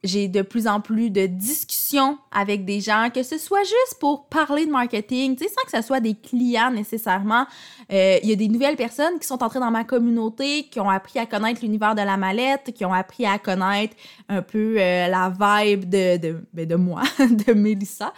j'ai 0.07 0.27
de 0.27 0.41
plus 0.41 0.67
en 0.67 0.81
plus 0.81 1.09
de 1.09 1.25
discussions 1.25 2.17
avec 2.31 2.65
des 2.65 2.81
gens, 2.81 3.09
que 3.13 3.23
ce 3.23 3.37
soit 3.37 3.63
juste 3.63 3.99
pour 3.99 4.27
parler 4.27 4.65
de 4.65 4.71
marketing, 4.71 5.35
tu 5.35 5.43
sais, 5.43 5.49
sans 5.49 5.63
que 5.69 5.77
ce 5.77 5.85
soit 5.85 5.99
des 5.99 6.15
clients 6.15 6.71
nécessairement. 6.71 7.45
Euh, 7.91 8.17
il 8.23 8.29
y 8.29 8.31
a 8.31 8.35
des 8.35 8.47
nouvelles 8.47 8.75
personnes 8.75 9.19
qui 9.19 9.27
sont 9.27 9.43
entrées 9.43 9.59
dans 9.59 9.71
ma 9.71 9.83
communauté, 9.83 10.63
qui 10.69 10.79
ont 10.79 10.89
appris 10.89 11.19
à 11.19 11.25
connaître 11.25 11.61
l'univers 11.61 11.95
de 11.95 12.01
la 12.01 12.17
mallette, 12.17 12.73
qui 12.73 12.85
ont 12.85 12.93
appris 12.93 13.25
à 13.25 13.37
connaître 13.37 13.95
un 14.29 14.41
peu 14.41 14.75
euh, 14.79 15.07
la 15.07 15.29
vibe 15.29 15.89
de, 15.89 16.17
de, 16.17 16.43
ben, 16.53 16.67
de 16.67 16.75
moi, 16.75 17.03
de 17.19 17.53
Melissa. 17.53 18.13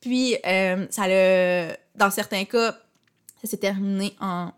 Puis, 0.00 0.36
euh, 0.46 0.86
ça 0.90 1.04
le, 1.06 1.74
dans 1.96 2.10
certains 2.10 2.44
cas, 2.44 2.72
ça 3.42 3.48
s'est 3.48 3.58
terminé 3.58 4.14
en 4.20 4.52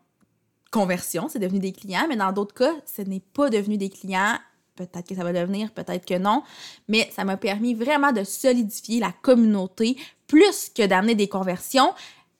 conversion, 0.71 1.29
c'est 1.29 1.39
devenu 1.39 1.59
des 1.59 1.73
clients, 1.73 2.07
mais 2.09 2.17
dans 2.17 2.33
d'autres 2.33 2.55
cas, 2.55 2.75
ce 2.85 3.03
n'est 3.03 3.21
pas 3.21 3.49
devenu 3.49 3.79
des 3.79 3.89
clients. 3.89 4.39
Peut-être 4.77 5.09
que 5.09 5.15
ça 5.15 5.25
va 5.25 5.33
devenir, 5.33 5.71
peut-être 5.73 6.05
que 6.05 6.19
non, 6.19 6.43
mais 6.89 7.11
ça 7.15 7.25
m'a 7.25 7.37
permis 7.37 7.75
vraiment 7.75 8.13
de 8.13 8.25
solidifier 8.25 9.01
la 9.01 9.13
communauté 9.23 9.97
plus 10.27 10.71
que 10.75 10.87
d'amener 10.87 11.15
des 11.15 11.29
conversions. 11.29 11.93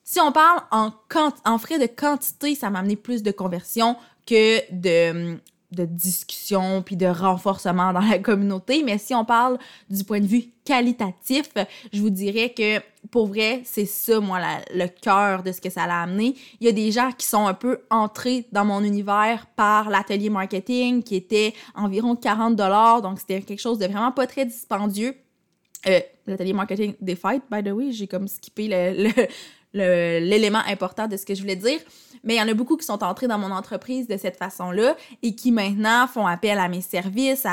Si 0.03 0.19
on 0.21 0.31
parle 0.31 0.61
en, 0.71 1.57
frais 1.57 1.79
de 1.79 1.87
quantité, 1.87 2.55
ça 2.55 2.69
m'a 2.69 2.79
amené 2.79 2.95
plus 2.95 3.23
de 3.23 3.31
conversions 3.31 3.97
que 4.25 4.61
de 4.71 5.37
de 5.71 5.85
discussion 5.85 6.81
puis 6.81 6.95
de 6.95 7.07
renforcement 7.07 7.91
dans 7.91 7.99
la 7.99 8.19
communauté. 8.19 8.83
Mais 8.83 8.97
si 8.97 9.13
on 9.13 9.25
parle 9.25 9.57
du 9.89 10.03
point 10.03 10.19
de 10.19 10.25
vue 10.25 10.45
qualitatif, 10.63 11.49
je 11.91 12.01
vous 12.01 12.09
dirais 12.09 12.53
que 12.55 12.79
pour 13.11 13.27
vrai, 13.27 13.61
c'est 13.63 13.85
ça, 13.85 14.19
moi, 14.19 14.39
le 14.73 14.87
cœur 14.87 15.43
de 15.43 15.51
ce 15.51 15.61
que 15.61 15.69
ça 15.69 15.87
l'a 15.87 16.01
amené. 16.01 16.35
Il 16.59 16.65
y 16.65 16.69
a 16.69 16.73
des 16.73 16.91
gens 16.91 17.11
qui 17.11 17.25
sont 17.25 17.47
un 17.47 17.53
peu 17.53 17.79
entrés 17.89 18.45
dans 18.51 18.65
mon 18.65 18.83
univers 18.83 19.45
par 19.55 19.89
l'atelier 19.89 20.29
marketing 20.29 21.03
qui 21.03 21.15
était 21.15 21.53
environ 21.75 22.15
40 22.15 22.55
donc 23.01 23.19
c'était 23.19 23.41
quelque 23.41 23.61
chose 23.61 23.77
de 23.77 23.85
vraiment 23.85 24.11
pas 24.11 24.27
très 24.27 24.45
dispendieux. 24.45 25.15
Euh, 25.87 25.99
l'atelier 26.25 26.53
marketing 26.53 26.95
des 26.99 27.15
fights, 27.15 27.43
by 27.51 27.63
the 27.63 27.71
way, 27.71 27.91
j'ai 27.91 28.07
comme 28.07 28.27
skippé 28.27 28.67
l'élément 29.73 30.61
important 30.67 31.07
de 31.07 31.15
ce 31.15 31.25
que 31.25 31.35
je 31.35 31.41
voulais 31.41 31.55
dire. 31.55 31.79
Mais 32.27 32.35
il 32.35 32.37
y 32.37 32.41
en 32.41 32.47
a 32.47 32.53
beaucoup 32.53 32.75
qui 32.75 32.85
sont 32.85 33.03
entrés 33.03 33.27
dans 33.27 33.39
mon 33.39 33.51
entreprise 33.51 34.07
de 34.07 34.17
cette 34.17 34.37
façon-là 34.37 34.95
et 35.23 35.33
qui 35.33 35.51
maintenant 35.51 36.07
font 36.07 36.27
appel 36.27 36.59
à 36.59 36.67
mes 36.67 36.81
services, 36.81 37.47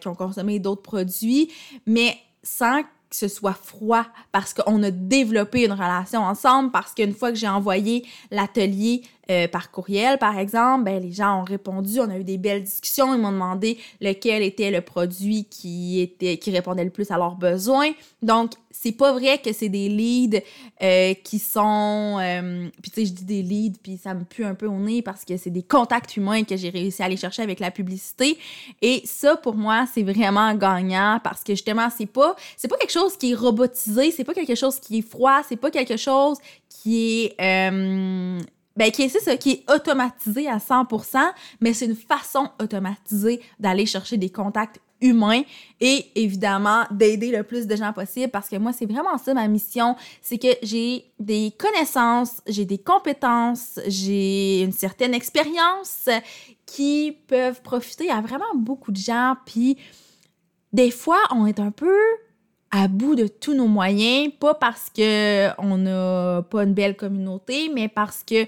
qui 0.00 0.08
ont 0.08 0.14
consommé 0.14 0.60
d'autres 0.60 0.82
produits, 0.82 1.50
mais 1.86 2.16
sans 2.44 2.82
que 2.82 3.16
ce 3.16 3.28
soit 3.28 3.52
froid 3.52 4.06
parce 4.30 4.54
qu'on 4.54 4.82
a 4.82 4.90
développé 4.90 5.64
une 5.64 5.72
relation 5.72 6.22
ensemble, 6.22 6.70
parce 6.70 6.94
qu'une 6.94 7.14
fois 7.14 7.30
que 7.30 7.36
j'ai 7.36 7.48
envoyé 7.48 8.06
l'atelier 8.30 9.02
euh, 9.30 9.46
par 9.46 9.70
courriel, 9.70 10.18
par 10.18 10.36
exemple, 10.36 10.84
ben, 10.84 11.00
les 11.00 11.12
gens 11.12 11.40
ont 11.40 11.44
répondu, 11.44 12.00
on 12.00 12.10
a 12.10 12.18
eu 12.18 12.24
des 12.24 12.38
belles 12.38 12.64
discussions, 12.64 13.14
ils 13.14 13.20
m'ont 13.20 13.30
demandé 13.30 13.78
lequel 14.00 14.42
était 14.42 14.72
le 14.72 14.80
produit 14.80 15.44
qui, 15.44 16.00
était, 16.00 16.38
qui 16.38 16.50
répondait 16.50 16.82
le 16.82 16.90
plus 16.90 17.08
à 17.12 17.18
leurs 17.18 17.36
besoins. 17.36 17.90
Donc, 18.20 18.52
c'est 18.72 18.90
pas 18.90 19.12
vrai 19.12 19.38
que 19.38 19.52
c'est 19.52 19.68
des 19.68 19.88
leads 19.88 20.42
euh, 20.82 21.14
qui 21.22 21.38
sont... 21.38 22.18
Euh, 22.20 22.68
puis 22.82 22.90
tu 22.90 23.00
sais, 23.00 23.06
je 23.06 23.12
dis 23.12 23.24
des 23.24 23.42
leads, 23.42 23.78
puis 23.80 23.96
ça 23.96 24.12
me 24.12 24.24
pue 24.24 24.44
un 24.44 24.54
peu 24.54 24.66
au 24.66 24.78
nez 24.78 25.02
parce 25.02 25.24
que 25.24 25.36
c'est 25.36 25.50
des 25.50 25.62
contacts 25.62 26.16
humains 26.16 26.42
que 26.42 26.56
j'ai 26.56 26.70
réussi 26.70 27.00
à 27.02 27.04
aller 27.04 27.16
chercher 27.16 27.42
avec 27.42 27.60
la 27.60 27.70
publicité. 27.70 28.36
Et 28.80 29.02
ça, 29.04 29.36
pour 29.36 29.54
moi, 29.54 29.86
c'est 29.94 30.02
vraiment 30.02 30.52
gagnant 30.54 31.20
parce 31.22 31.44
que 31.44 31.52
justement, 31.52 31.88
c'est 31.96 32.06
pas, 32.06 32.34
c'est 32.56 32.66
pas 32.66 32.76
quelque 32.76 32.92
chose 32.92 33.16
qui 33.16 33.30
est 33.30 33.34
robotisé, 33.36 34.10
c'est 34.10 34.24
pas 34.24 34.34
quelque 34.34 34.56
chose 34.56 34.80
qui 34.80 34.98
est 34.98 35.08
froid, 35.08 35.42
c'est 35.48 35.56
pas 35.56 35.70
quelque 35.70 35.96
chose 35.96 36.38
qui 36.68 37.30
est 37.38 38.50
ben, 38.76 38.90
qui 38.90 39.02
est, 39.02 39.08
ça, 39.08 39.36
qui 39.36 39.50
est 39.50 39.70
automatisé 39.70 40.48
à 40.48 40.58
100%, 40.58 41.18
mais 41.60 41.72
c'est 41.72 41.86
une 41.86 41.96
façon 41.96 42.50
automatisée 42.60 43.40
d'aller 43.58 43.86
chercher 43.86 44.16
des 44.16 44.30
contacts 44.30 44.80
humains 45.02 45.42
et 45.80 46.06
évidemment 46.14 46.84
d'aider 46.90 47.30
le 47.30 47.42
plus 47.42 47.66
de 47.66 47.76
gens 47.76 47.92
possible 47.92 48.30
parce 48.30 48.48
que 48.48 48.56
moi, 48.56 48.72
c'est 48.72 48.86
vraiment 48.86 49.18
ça 49.18 49.34
ma 49.34 49.46
mission. 49.48 49.96
C'est 50.22 50.38
que 50.38 50.48
j'ai 50.62 51.04
des 51.18 51.52
connaissances, 51.58 52.40
j'ai 52.46 52.64
des 52.64 52.78
compétences, 52.78 53.80
j'ai 53.88 54.62
une 54.62 54.72
certaine 54.72 55.12
expérience 55.12 56.08
qui 56.64 57.18
peuvent 57.26 57.60
profiter 57.62 58.10
à 58.10 58.20
vraiment 58.20 58.54
beaucoup 58.54 58.92
de 58.92 58.96
gens. 58.96 59.34
Puis 59.44 59.76
des 60.72 60.90
fois, 60.90 61.20
on 61.32 61.46
est 61.46 61.60
un 61.60 61.72
peu 61.72 61.98
à 62.72 62.88
bout 62.88 63.14
de 63.14 63.26
tous 63.26 63.54
nos 63.54 63.68
moyens, 63.68 64.32
pas 64.40 64.54
parce 64.54 64.90
que 64.90 65.50
on 65.60 65.76
n'a 65.76 66.42
pas 66.42 66.64
une 66.64 66.72
belle 66.72 66.96
communauté, 66.96 67.70
mais 67.72 67.86
parce 67.86 68.24
que 68.24 68.46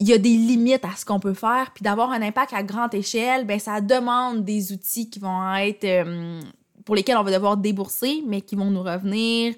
il 0.00 0.08
y 0.08 0.12
a 0.12 0.18
des 0.18 0.36
limites 0.36 0.84
à 0.84 0.96
ce 0.96 1.04
qu'on 1.04 1.20
peut 1.20 1.34
faire, 1.34 1.70
puis 1.72 1.84
d'avoir 1.84 2.10
un 2.10 2.20
impact 2.20 2.52
à 2.52 2.62
grande 2.62 2.94
échelle, 2.94 3.46
ben 3.46 3.60
ça 3.60 3.80
demande 3.80 4.44
des 4.44 4.72
outils 4.72 5.08
qui 5.08 5.20
vont 5.20 5.54
être 5.54 5.84
euh, 5.84 6.40
pour 6.84 6.94
lesquels 6.94 7.16
on 7.16 7.22
va 7.22 7.30
devoir 7.30 7.56
débourser, 7.56 8.24
mais 8.26 8.40
qui 8.40 8.56
vont 8.56 8.70
nous 8.70 8.82
revenir 8.82 9.54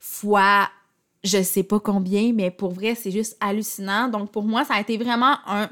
fois 0.00 0.68
je 1.24 1.42
sais 1.42 1.62
pas 1.62 1.80
combien, 1.80 2.32
mais 2.34 2.50
pour 2.50 2.72
vrai, 2.72 2.94
c'est 2.94 3.10
juste 3.10 3.36
hallucinant. 3.40 4.08
Donc 4.08 4.30
pour 4.30 4.44
moi, 4.44 4.64
ça 4.64 4.74
a 4.74 4.80
été 4.80 4.98
vraiment 4.98 5.36
un 5.46 5.70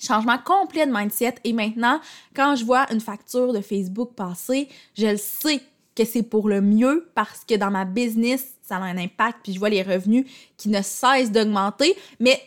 changement 0.00 0.38
complet 0.38 0.86
de 0.86 0.92
mindset 0.92 1.34
et 1.42 1.52
maintenant, 1.52 2.00
quand 2.34 2.54
je 2.54 2.64
vois 2.64 2.90
une 2.92 3.00
facture 3.00 3.52
de 3.52 3.60
Facebook 3.60 4.14
passer, 4.14 4.68
je 4.96 5.06
le 5.06 5.16
sais 5.16 5.60
que 5.96 6.04
c'est 6.04 6.22
pour 6.22 6.48
le 6.48 6.60
mieux 6.60 7.08
parce 7.14 7.44
que 7.44 7.54
dans 7.54 7.70
ma 7.70 7.84
business, 7.84 8.54
ça 8.62 8.76
a 8.76 8.80
un 8.80 8.98
impact, 8.98 9.38
puis 9.42 9.52
je 9.52 9.58
vois 9.58 9.68
les 9.68 9.82
revenus 9.82 10.26
qui 10.56 10.68
ne 10.68 10.82
cessent 10.82 11.30
d'augmenter. 11.30 11.96
Mais 12.20 12.40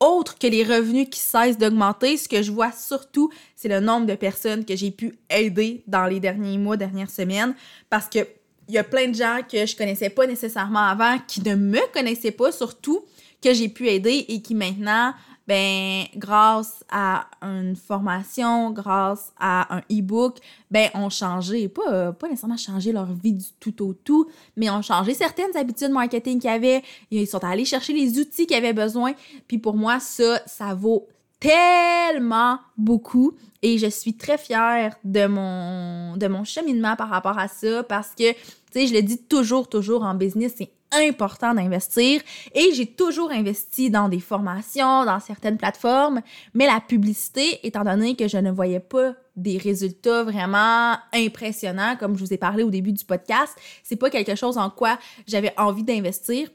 autre 0.00 0.38
que 0.38 0.46
les 0.46 0.64
revenus 0.64 1.08
qui 1.10 1.20
cessent 1.20 1.58
d'augmenter, 1.58 2.16
ce 2.16 2.28
que 2.28 2.42
je 2.42 2.50
vois 2.50 2.72
surtout, 2.72 3.30
c'est 3.54 3.68
le 3.68 3.80
nombre 3.80 4.06
de 4.06 4.14
personnes 4.14 4.64
que 4.64 4.74
j'ai 4.74 4.90
pu 4.90 5.18
aider 5.30 5.84
dans 5.86 6.06
les 6.06 6.18
derniers 6.18 6.58
mois, 6.58 6.76
dernières 6.76 7.10
semaines, 7.10 7.54
parce 7.88 8.08
que 8.08 8.26
il 8.68 8.74
y 8.74 8.78
a 8.78 8.84
plein 8.84 9.08
de 9.08 9.14
gens 9.14 9.40
que 9.50 9.66
je 9.66 9.76
connaissais 9.76 10.08
pas 10.08 10.26
nécessairement 10.26 10.86
avant, 10.86 11.18
qui 11.26 11.42
ne 11.42 11.54
me 11.54 11.80
connaissaient 11.92 12.30
pas 12.30 12.52
surtout, 12.52 13.04
que 13.42 13.52
j'ai 13.52 13.68
pu 13.68 13.88
aider 13.88 14.24
et 14.28 14.40
qui 14.40 14.54
maintenant 14.54 15.12
ben 15.48 16.04
grâce 16.16 16.84
à 16.90 17.26
une 17.42 17.76
formation, 17.76 18.70
grâce 18.70 19.32
à 19.38 19.74
un 19.76 19.80
e-book, 19.90 20.38
ben 20.70 20.88
ont 20.94 21.10
changé, 21.10 21.68
pas, 21.68 22.12
pas 22.12 22.28
nécessairement 22.28 22.56
changé 22.56 22.92
leur 22.92 23.12
vie 23.12 23.34
du 23.34 23.46
tout 23.58 23.82
au 23.84 23.92
tout, 23.92 24.28
mais 24.56 24.70
ont 24.70 24.82
changé 24.82 25.14
certaines 25.14 25.56
habitudes 25.56 25.90
marketing 25.90 26.40
qu'ils 26.40 26.50
avaient, 26.50 26.82
ils 27.10 27.26
sont 27.26 27.42
allés 27.44 27.64
chercher 27.64 27.92
les 27.92 28.18
outils 28.18 28.46
qu'ils 28.46 28.56
avaient 28.56 28.72
besoin, 28.72 29.12
puis 29.48 29.58
pour 29.58 29.76
moi 29.76 30.00
ça 30.00 30.40
ça 30.46 30.74
vaut 30.74 31.08
tellement 31.42 32.58
beaucoup. 32.76 33.34
Et 33.62 33.78
je 33.78 33.88
suis 33.88 34.14
très 34.14 34.38
fière 34.38 34.96
de 35.04 35.26
mon 35.26 36.16
de 36.16 36.26
mon 36.28 36.44
cheminement 36.44 36.94
par 36.96 37.08
rapport 37.08 37.38
à 37.38 37.48
ça 37.48 37.82
parce 37.82 38.10
que 38.10 38.32
tu 38.32 38.38
sais 38.72 38.86
je 38.86 38.94
le 38.94 39.02
dis 39.02 39.18
toujours 39.18 39.68
toujours 39.68 40.04
en 40.04 40.14
business 40.14 40.54
c'est 40.56 40.70
important 40.92 41.54
d'investir. 41.54 42.20
Et 42.54 42.72
j'ai 42.74 42.86
toujours 42.86 43.30
investi 43.30 43.90
dans 43.90 44.08
des 44.08 44.20
formations, 44.20 45.04
dans 45.04 45.20
certaines 45.20 45.56
plateformes, 45.56 46.20
mais 46.54 46.66
la 46.66 46.80
publicité, 46.80 47.66
étant 47.66 47.84
donné 47.84 48.16
que 48.16 48.28
je 48.28 48.38
ne 48.38 48.50
voyais 48.50 48.80
pas 48.80 49.14
des 49.36 49.58
résultats 49.58 50.24
vraiment 50.24 50.96
impressionnants, 51.12 51.96
comme 51.96 52.16
je 52.16 52.24
vous 52.24 52.32
ai 52.34 52.38
parlé 52.38 52.62
au 52.62 52.70
début 52.70 52.92
du 52.92 53.04
podcast, 53.04 53.56
c'est 53.82 53.96
pas 53.96 54.10
quelque 54.10 54.34
chose 54.34 54.58
en 54.58 54.70
quoi 54.70 54.98
j'avais 55.26 55.54
envie 55.58 55.84
d'investir, 55.84 56.50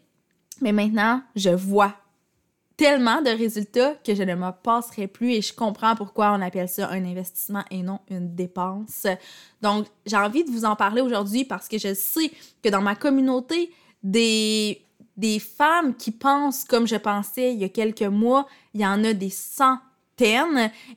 mais 0.62 0.72
maintenant, 0.72 1.22
je 1.36 1.50
vois 1.50 1.94
tellement 2.78 3.24
de 3.24 3.32
résultats 3.32 3.96
que 4.06 4.14
je 4.14 4.22
ne 4.22 4.36
me 4.36 4.52
passerai 4.52 5.08
plus 5.08 5.34
et 5.34 5.42
je 5.42 5.52
comprends 5.52 5.96
pourquoi 5.96 6.32
on 6.32 6.42
appelle 6.42 6.70
ça 6.70 6.90
un 6.90 7.04
investissement 7.04 7.64
et 7.72 7.82
non 7.82 8.00
une 8.10 8.36
dépense. 8.36 9.08
Donc, 9.64 9.88
j'ai 10.06 10.16
envie 10.16 10.44
de 10.44 10.52
vous 10.52 10.64
en 10.64 10.76
parler 10.76 11.02
aujourd'hui 11.02 11.44
parce 11.44 11.68
que 11.68 11.80
je 11.80 11.96
sais 11.96 12.32
que 12.64 12.70
dans 12.70 12.82
ma 12.82 12.96
communauté, 12.96 13.72
des, 14.04 14.82
des 15.16 15.40
femmes 15.40 15.96
qui 15.96 16.12
pensent 16.12 16.64
comme 16.64 16.88
je 16.88 16.96
pensais 16.96 17.54
il 17.54 17.60
y 17.60 17.64
a 17.64 17.70
quelques 17.70 18.02
mois, 18.04 18.48
il 18.74 18.82
y 18.82 18.86
en 18.86 19.04
a 19.04 19.14
des 19.14 19.30
centaines. 19.30 19.82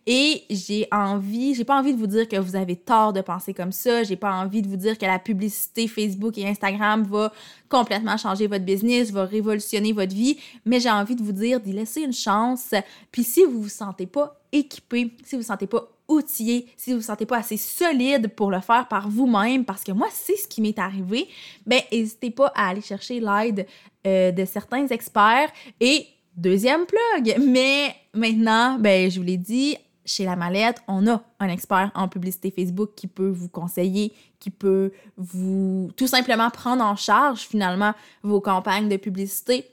Et 0.06 0.44
j'ai 0.48 0.88
envie, 0.90 1.54
j'ai 1.54 1.64
pas 1.64 1.78
envie 1.78 1.92
de 1.92 1.98
vous 1.98 2.06
dire 2.06 2.26
que 2.26 2.36
vous 2.36 2.56
avez 2.56 2.76
tort 2.76 3.12
de 3.12 3.20
penser 3.20 3.52
comme 3.52 3.72
ça, 3.72 4.02
j'ai 4.02 4.16
pas 4.16 4.32
envie 4.32 4.62
de 4.62 4.68
vous 4.68 4.76
dire 4.76 4.96
que 4.96 5.04
la 5.04 5.18
publicité 5.18 5.88
Facebook 5.88 6.38
et 6.38 6.48
Instagram 6.48 7.02
va 7.02 7.30
complètement 7.68 8.16
changer 8.16 8.46
votre 8.46 8.64
business, 8.64 9.10
va 9.10 9.26
révolutionner 9.26 9.92
votre 9.92 10.14
vie, 10.14 10.38
mais 10.64 10.80
j'ai 10.80 10.90
envie 10.90 11.16
de 11.16 11.22
vous 11.22 11.32
dire 11.32 11.60
d'y 11.60 11.72
laisser 11.72 12.00
une 12.00 12.14
chance. 12.14 12.72
Puis 13.12 13.24
si 13.24 13.44
vous 13.44 13.60
vous 13.62 13.68
sentez 13.68 14.06
pas 14.06 14.40
équipé, 14.52 15.12
si 15.22 15.36
vous 15.36 15.42
vous 15.42 15.48
sentez 15.48 15.66
pas 15.66 15.86
outillé, 16.10 16.66
si 16.76 16.90
vous 16.90 16.96
ne 16.96 17.00
vous 17.00 17.06
sentez 17.06 17.24
pas 17.24 17.38
assez 17.38 17.56
solide 17.56 18.28
pour 18.34 18.50
le 18.50 18.60
faire 18.60 18.88
par 18.88 19.08
vous-même, 19.08 19.64
parce 19.64 19.84
que 19.84 19.92
moi, 19.92 20.08
c'est 20.12 20.36
ce 20.36 20.46
qui 20.46 20.60
m'est 20.60 20.78
arrivé, 20.78 21.28
ben 21.66 21.80
n'hésitez 21.90 22.30
pas 22.30 22.52
à 22.54 22.68
aller 22.68 22.82
chercher 22.82 23.20
l'aide 23.20 23.66
euh, 24.06 24.32
de 24.32 24.44
certains 24.44 24.86
experts. 24.88 25.50
Et 25.80 26.06
deuxième 26.36 26.84
plug, 26.86 27.36
mais 27.40 27.94
maintenant, 28.12 28.78
ben 28.78 29.10
je 29.10 29.18
vous 29.18 29.26
l'ai 29.26 29.36
dit, 29.36 29.76
chez 30.04 30.24
La 30.24 30.34
Mallette, 30.36 30.82
on 30.88 31.06
a 31.06 31.22
un 31.38 31.48
expert 31.48 31.90
en 31.94 32.08
publicité 32.08 32.50
Facebook 32.50 32.90
qui 32.96 33.06
peut 33.06 33.28
vous 33.28 33.48
conseiller, 33.48 34.12
qui 34.40 34.50
peut 34.50 34.92
vous 35.16 35.90
tout 35.96 36.08
simplement 36.08 36.50
prendre 36.50 36.84
en 36.84 36.96
charge 36.96 37.40
finalement 37.40 37.92
vos 38.22 38.40
campagnes 38.40 38.88
de 38.88 38.96
publicité 38.96 39.66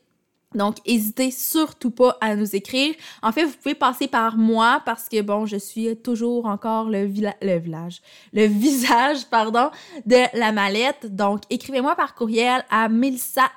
donc, 0.56 0.78
n'hésitez 0.88 1.30
surtout 1.30 1.92
pas 1.92 2.18
à 2.22 2.36
nous 2.36 2.56
écrire. 2.56 2.96
En 3.22 3.34
fait, 3.34 3.44
vous 3.44 3.54
pouvez 3.62 3.76
passer 3.76 4.08
par 4.08 4.38
moi 4.38 4.82
parce 4.86 5.10
que, 5.10 5.22
bon, 5.22 5.46
je 5.46 5.58
suis 5.58 5.96
toujours 5.98 6.46
encore 6.46 6.90
le, 6.90 7.06
le 7.42 7.58
village, 7.58 8.02
le 8.32 8.46
visage, 8.48 9.26
pardon, 9.30 9.70
de 10.06 10.38
la 10.38 10.54
mallette. 10.54 11.14
Donc, 11.16 11.42
écrivez-moi 11.50 11.96
par 11.96 12.16
courriel 12.16 12.64
à 12.70 12.88
melissa 12.88 13.52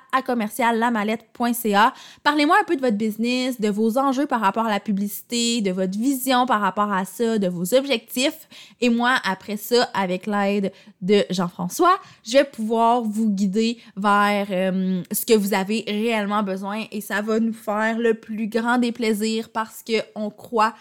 Parlez-moi 2.23 2.57
un 2.59 2.63
peu 2.65 2.75
de 2.75 2.81
votre 2.81 2.97
business, 2.97 3.61
de 3.61 3.69
vos 3.69 3.97
enjeux 3.97 4.25
par 4.25 4.41
rapport 4.41 4.65
à 4.65 4.69
la 4.69 4.81
publicité, 4.81 5.61
de 5.61 5.71
votre 5.71 5.97
vision 5.97 6.45
par 6.45 6.59
rapport 6.59 6.91
à 6.91 7.05
ça, 7.05 7.37
de 7.37 7.47
vos 7.47 7.73
objectifs. 7.73 8.49
Et 8.81 8.89
moi, 8.89 9.15
après 9.23 9.55
ça, 9.55 9.83
avec 9.93 10.27
l'aide 10.27 10.73
de 11.01 11.23
Jean-François, 11.29 11.97
je 12.25 12.33
vais 12.33 12.43
pouvoir 12.43 13.01
vous 13.01 13.29
guider 13.29 13.77
vers 13.95 14.47
euh, 14.51 15.01
ce 15.11 15.25
que 15.25 15.33
vous 15.33 15.53
avez 15.53 15.85
réellement 15.87 16.43
besoin 16.43 16.80
et 16.91 17.01
ça 17.01 17.21
va 17.21 17.39
nous 17.39 17.53
faire 17.53 17.99
le 17.99 18.13
plus 18.13 18.47
grand 18.47 18.77
des 18.77 18.91
plaisirs 18.91 19.49
parce 19.49 19.83
qu'on 19.83 20.29
croit 20.29 20.73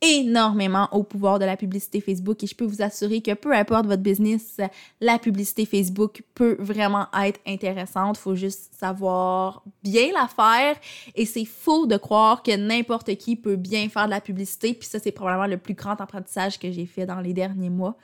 énormément 0.00 0.88
au 0.92 1.02
pouvoir 1.02 1.38
de 1.38 1.44
la 1.44 1.56
publicité 1.56 2.00
Facebook 2.00 2.42
et 2.44 2.46
je 2.46 2.54
peux 2.54 2.64
vous 2.64 2.82
assurer 2.82 3.20
que 3.20 3.34
peu 3.34 3.52
importe 3.52 3.86
votre 3.86 4.02
business, 4.02 4.60
la 5.00 5.18
publicité 5.18 5.66
Facebook 5.66 6.22
peut 6.34 6.56
vraiment 6.60 7.06
être 7.20 7.40
intéressante. 7.46 8.16
Il 8.18 8.20
faut 8.20 8.34
juste 8.36 8.72
savoir 8.78 9.64
bien 9.82 10.12
la 10.12 10.28
faire 10.28 10.76
et 11.16 11.26
c'est 11.26 11.44
faux 11.44 11.86
de 11.86 11.96
croire 11.96 12.42
que 12.42 12.56
n'importe 12.56 13.16
qui 13.16 13.34
peut 13.34 13.56
bien 13.56 13.88
faire 13.88 14.06
de 14.06 14.10
la 14.10 14.20
publicité. 14.20 14.72
Puis 14.72 14.88
ça, 14.88 15.00
c'est 15.00 15.10
probablement 15.10 15.48
le 15.48 15.58
plus 15.58 15.74
grand 15.74 16.00
apprentissage 16.00 16.58
que 16.58 16.70
j'ai 16.70 16.86
fait 16.86 17.06
dans 17.06 17.20
les 17.20 17.32
derniers 17.32 17.70
mois. 17.70 17.96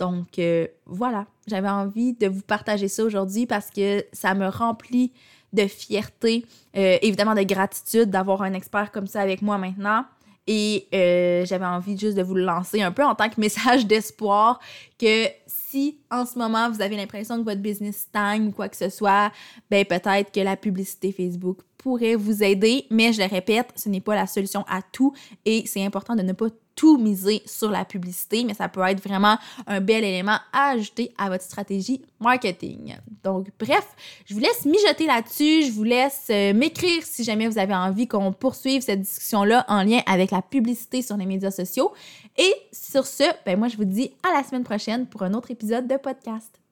Donc 0.00 0.38
euh, 0.38 0.66
voilà, 0.86 1.26
j'avais 1.46 1.68
envie 1.68 2.14
de 2.14 2.28
vous 2.28 2.42
partager 2.42 2.88
ça 2.88 3.04
aujourd'hui 3.04 3.46
parce 3.46 3.70
que 3.70 4.04
ça 4.12 4.34
me 4.34 4.48
remplit 4.48 5.12
de 5.52 5.66
fierté, 5.66 6.44
euh, 6.76 6.98
évidemment 7.02 7.34
de 7.34 7.42
gratitude 7.42 8.10
d'avoir 8.10 8.42
un 8.42 8.52
expert 8.54 8.92
comme 8.92 9.06
ça 9.06 9.20
avec 9.20 9.42
moi 9.42 9.58
maintenant. 9.58 10.04
Et 10.46 10.88
euh, 10.94 11.44
j'avais 11.44 11.66
envie 11.66 11.98
juste 11.98 12.16
de 12.16 12.22
vous 12.22 12.34
le 12.34 12.44
lancer 12.44 12.80
un 12.80 12.90
peu 12.90 13.04
en 13.04 13.14
tant 13.14 13.28
que 13.28 13.38
message 13.40 13.86
d'espoir 13.86 14.58
que 14.98 15.26
si 15.46 15.98
en 16.10 16.24
ce 16.24 16.38
moment 16.38 16.70
vous 16.70 16.80
avez 16.80 16.96
l'impression 16.96 17.38
que 17.38 17.44
votre 17.44 17.60
business 17.60 17.98
stagne 17.98 18.48
ou 18.48 18.52
quoi 18.52 18.68
que 18.68 18.76
ce 18.76 18.88
soit, 18.88 19.30
ben 19.70 19.84
peut-être 19.84 20.32
que 20.32 20.40
la 20.40 20.56
publicité 20.56 21.12
Facebook 21.12 21.58
pourrait 21.76 22.16
vous 22.16 22.42
aider. 22.42 22.86
Mais 22.90 23.12
je 23.12 23.20
le 23.20 23.28
répète, 23.28 23.72
ce 23.76 23.90
n'est 23.90 24.00
pas 24.00 24.14
la 24.14 24.26
solution 24.26 24.64
à 24.68 24.80
tout 24.80 25.12
et 25.44 25.64
c'est 25.66 25.84
important 25.84 26.16
de 26.16 26.22
ne 26.22 26.32
pas 26.32 26.48
tout 26.78 26.96
miser 26.96 27.42
sur 27.44 27.72
la 27.72 27.84
publicité, 27.84 28.44
mais 28.44 28.54
ça 28.54 28.68
peut 28.68 28.80
être 28.82 29.02
vraiment 29.02 29.36
un 29.66 29.80
bel 29.80 30.04
élément 30.04 30.38
à 30.52 30.70
ajouter 30.70 31.12
à 31.18 31.28
votre 31.28 31.42
stratégie 31.42 32.02
marketing. 32.20 32.94
Donc, 33.24 33.48
bref, 33.58 33.84
je 34.26 34.34
vous 34.34 34.38
laisse 34.38 34.64
mijoter 34.64 35.06
là-dessus. 35.06 35.64
Je 35.64 35.72
vous 35.72 35.82
laisse 35.82 36.26
euh, 36.30 36.54
m'écrire 36.54 37.02
si 37.02 37.24
jamais 37.24 37.48
vous 37.48 37.58
avez 37.58 37.74
envie 37.74 38.06
qu'on 38.06 38.32
poursuive 38.32 38.82
cette 38.82 39.00
discussion-là 39.00 39.64
en 39.66 39.82
lien 39.82 40.02
avec 40.06 40.30
la 40.30 40.40
publicité 40.40 41.02
sur 41.02 41.16
les 41.16 41.26
médias 41.26 41.50
sociaux. 41.50 41.92
Et 42.36 42.54
sur 42.70 43.06
ce, 43.06 43.24
ben 43.44 43.58
moi, 43.58 43.66
je 43.66 43.76
vous 43.76 43.84
dis 43.84 44.12
à 44.22 44.32
la 44.32 44.44
semaine 44.44 44.62
prochaine 44.62 45.06
pour 45.06 45.24
un 45.24 45.34
autre 45.34 45.50
épisode 45.50 45.88
de 45.88 45.96
podcast. 45.96 46.57